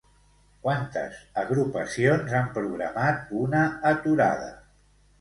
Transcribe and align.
Quantes 0.63 1.19
agrupacions 1.43 2.35
han 2.41 2.51
programat 2.59 3.33
una 3.45 3.65
aturada? 3.95 4.53